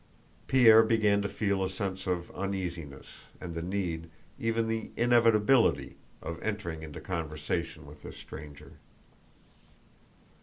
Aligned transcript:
Pierre 0.47 0.81
began 0.81 1.21
to 1.21 1.29
feel 1.29 1.63
a 1.63 1.69
sense 1.69 2.07
of 2.07 2.31
uneasiness, 2.31 3.25
and 3.39 3.53
the 3.53 3.61
need, 3.61 4.09
even 4.39 4.67
the 4.67 4.89
inevitability, 4.97 5.95
of 6.23 6.41
entering 6.41 6.81
into 6.81 6.99
conversation 6.99 7.85
with 7.85 8.01
this 8.01 8.17
stranger. 8.17 8.77